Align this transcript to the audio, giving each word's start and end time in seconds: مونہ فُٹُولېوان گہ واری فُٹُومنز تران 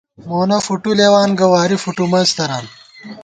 مونہ 0.27 0.57
فُٹُولېوان 0.65 1.29
گہ 1.39 1.47
واری 1.53 1.77
فُٹُومنز 1.83 2.29
تران 2.37 2.65